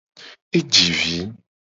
E 0.57 0.59
ji 0.71 0.89
vi. 0.99 1.17